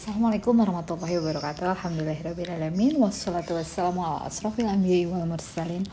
[0.00, 1.76] Assalamualaikum warahmatullahi wabarakatuh.
[1.76, 5.84] Alhamdulillahirrahmanirrahim Wassalatu wassalamu ala asrafil anbiya wal mursalin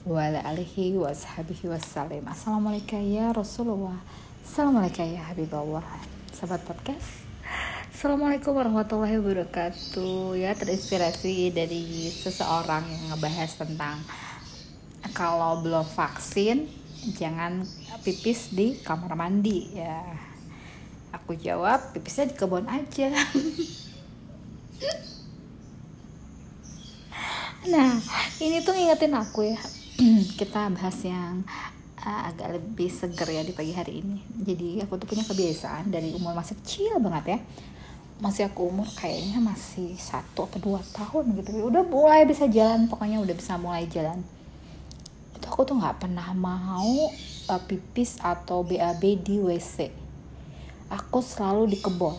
[0.00, 4.00] Wa ala alihi wa sahabihi wassalim Assalamualaikum ya Rasulullah.
[4.40, 5.84] Assalamualaikum ya Habibullah.
[6.32, 7.20] Sahabat podcast.
[7.92, 10.40] Assalamualaikum warahmatullahi wabarakatuh.
[10.40, 14.00] Ya terinspirasi dari seseorang yang ngebahas tentang
[15.12, 16.64] Kalau belum vaksin
[17.12, 17.60] Jangan
[18.08, 19.76] pipis di kamar mandi.
[19.76, 20.29] Ya
[21.10, 23.10] Aku jawab, pipisnya di kebun aja.
[27.66, 27.92] nah,
[28.38, 29.58] ini tuh ngingetin aku ya.
[30.38, 31.42] Kita bahas yang
[32.06, 34.22] uh, agak lebih seger ya di pagi hari ini.
[34.38, 37.38] Jadi aku tuh punya kebiasaan dari umur masih kecil banget ya.
[38.22, 41.58] Masih aku umur kayaknya masih satu atau dua tahun gitu.
[41.66, 44.22] Udah mulai bisa jalan, pokoknya udah bisa mulai jalan.
[45.34, 47.10] Itu aku tuh nggak pernah mau
[47.50, 50.09] uh, pipis atau BAB di WC
[50.90, 52.18] aku selalu di kebun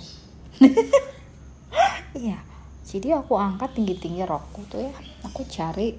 [2.23, 2.39] iya.
[2.85, 4.93] Jadi aku angkat tinggi tinggi rokku tuh ya.
[5.25, 5.95] Aku cari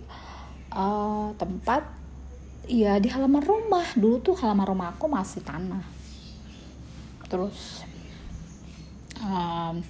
[0.74, 1.82] uh, tempat
[2.68, 3.86] ya di halaman rumah.
[3.96, 5.82] Dulu tuh halaman rumah aku masih tanah.
[7.26, 7.88] Terus
[9.24, 9.80] um,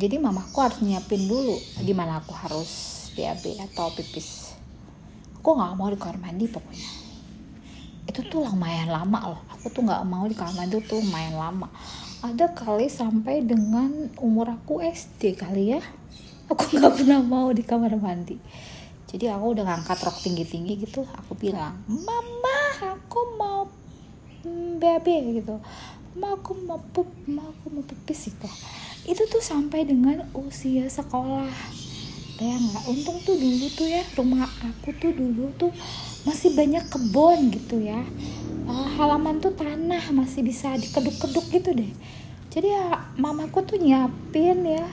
[0.00, 2.70] jadi mamaku harus nyiapin dulu di mana aku harus
[3.12, 4.56] BAB atau pipis.
[5.42, 7.01] Aku nggak mau di kamar mandi pokoknya
[8.08, 9.40] itu tuh lumayan lama loh.
[9.54, 11.68] Aku tuh nggak mau di kamar mandi tuh lumayan lama.
[12.22, 15.80] Ada kali sampai dengan umur aku SD kali ya.
[16.50, 18.36] Aku nggak pernah mau di kamar mandi.
[19.12, 22.58] Jadi aku udah ngangkat rok tinggi tinggi gitu aku bilang mama
[22.96, 23.68] aku mau
[24.80, 25.06] BAB
[25.36, 25.60] gitu.
[26.16, 28.48] Mama aku mau pup mama aku mau pipis gitu
[29.02, 31.50] itu tuh sampai dengan usia sekolah
[32.42, 35.70] ya nggak untung tuh dulu tuh ya rumah aku tuh dulu tuh
[36.26, 38.02] masih banyak kebun gitu ya.
[38.66, 41.92] Uh, halaman tuh tanah masih bisa dikeduk-keduk gitu deh.
[42.50, 44.86] Jadi ya mamaku tuh nyiapin ya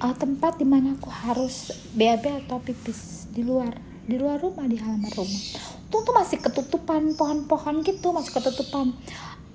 [0.00, 4.78] uh, tempat di mana aku harus BAB atau pipis di luar di luar rumah di
[4.78, 5.42] halaman rumah.
[5.90, 8.94] Tuh tuh masih ketutupan pohon-pohon gitu masih ketutupan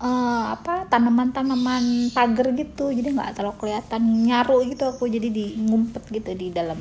[0.04, 2.92] uh, apa tanaman-tanaman pagar gitu.
[2.92, 5.08] Jadi nggak terlalu kelihatan nyaru gitu aku.
[5.08, 6.78] Jadi di ngumpet gitu di dalam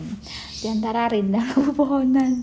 [0.59, 2.43] di antara rindang pepohonan.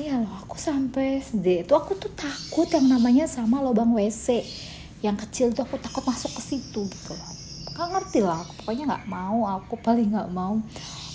[0.00, 4.40] Iya loh, aku sampai SD itu aku tuh takut yang namanya sama lubang WC
[5.04, 7.32] yang kecil tuh aku takut masuk ke situ gitu loh.
[7.76, 10.60] Gak ngerti lah, pokoknya nggak mau, aku paling nggak mau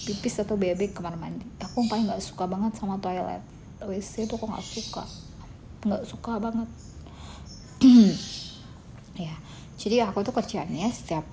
[0.08, 1.44] pipis atau BAB kamar mandi.
[1.60, 3.44] Aku paling nggak suka banget sama toilet
[3.84, 5.04] WC itu aku nggak suka,
[5.84, 6.70] nggak suka banget.
[9.28, 9.36] ya,
[9.76, 11.28] jadi aku tuh kerjaannya setiap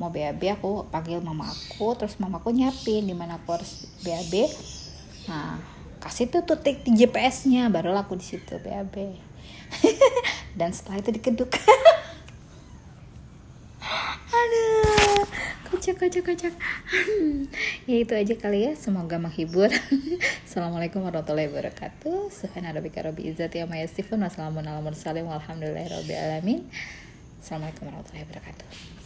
[0.00, 4.48] mau BAB aku panggil mama aku, terus mamaku nyiapin di mana aku harus BAB.
[5.28, 5.60] Nah,
[6.00, 8.96] kasih tuh tutik di GPS-nya baru laku di situ BAB
[10.58, 11.52] dan setelah itu dikeduk
[16.00, 16.54] kocak kocak.
[17.90, 18.72] Ya itu aja kali ya.
[18.72, 19.68] Semoga menghibur.
[20.48, 22.32] Assalamualaikum warahmatullahi wabarakatuh.
[22.32, 26.60] Subhanallah rabbi izzati amma yasifun wassalamun ala mursalin walhamdulillahi rabbil alamin.
[27.40, 28.99] Assalamualaikum warahmatullahi wabarakatuh